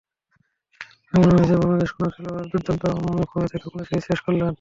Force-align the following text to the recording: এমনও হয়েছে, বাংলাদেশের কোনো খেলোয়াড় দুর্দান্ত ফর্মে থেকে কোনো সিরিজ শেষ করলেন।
এমনও 1.13 1.33
হয়েছে, 1.35 1.55
বাংলাদেশের 1.61 1.95
কোনো 1.97 2.09
খেলোয়াড় 2.15 2.45
দুর্দান্ত 2.51 2.83
ফর্মে 3.29 3.47
থেকে 3.53 3.65
কোনো 3.65 3.83
সিরিজ 3.87 4.03
শেষ 4.09 4.19
করলেন। 4.25 4.49